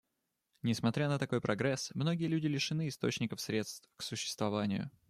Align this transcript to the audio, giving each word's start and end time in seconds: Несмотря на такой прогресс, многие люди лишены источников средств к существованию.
Несмотря 0.63 1.07
на 1.09 1.19
такой 1.19 1.41
прогресс, 1.41 1.91
многие 1.93 2.25
люди 2.25 2.47
лишены 2.47 2.87
источников 2.87 3.39
средств 3.39 3.87
к 3.97 4.01
существованию. 4.01 4.89